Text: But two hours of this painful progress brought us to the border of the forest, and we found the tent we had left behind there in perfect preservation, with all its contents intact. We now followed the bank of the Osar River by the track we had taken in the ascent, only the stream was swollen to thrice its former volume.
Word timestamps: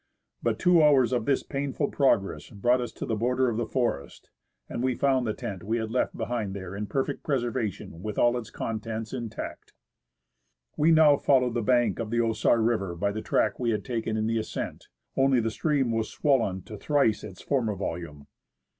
But 0.41 0.57
two 0.57 0.81
hours 0.81 1.13
of 1.13 1.25
this 1.27 1.43
painful 1.43 1.89
progress 1.91 2.49
brought 2.49 2.81
us 2.81 2.91
to 2.93 3.05
the 3.05 3.15
border 3.15 3.49
of 3.49 3.57
the 3.57 3.67
forest, 3.67 4.31
and 4.67 4.81
we 4.81 4.95
found 4.95 5.27
the 5.27 5.33
tent 5.35 5.61
we 5.63 5.77
had 5.77 5.91
left 5.91 6.17
behind 6.17 6.55
there 6.55 6.75
in 6.75 6.87
perfect 6.87 7.21
preservation, 7.21 8.01
with 8.01 8.17
all 8.17 8.35
its 8.35 8.49
contents 8.49 9.13
intact. 9.13 9.73
We 10.75 10.89
now 10.89 11.17
followed 11.17 11.53
the 11.53 11.61
bank 11.61 11.99
of 11.99 12.09
the 12.09 12.17
Osar 12.17 12.65
River 12.67 12.95
by 12.95 13.11
the 13.11 13.21
track 13.21 13.59
we 13.59 13.69
had 13.69 13.85
taken 13.85 14.17
in 14.17 14.25
the 14.25 14.39
ascent, 14.39 14.87
only 15.15 15.39
the 15.39 15.51
stream 15.51 15.91
was 15.91 16.09
swollen 16.09 16.63
to 16.63 16.77
thrice 16.77 17.23
its 17.23 17.43
former 17.43 17.75
volume. 17.75 18.25